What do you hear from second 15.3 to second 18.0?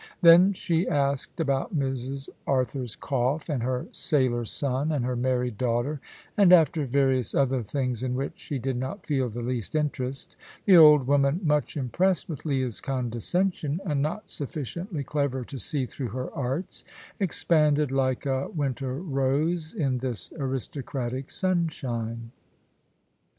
to see through her arts, expanded